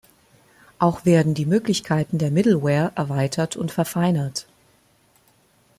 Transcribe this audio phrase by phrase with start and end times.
[0.79, 4.47] Auch werden die Möglichkeiten der Middleware erweitert und verfeinert.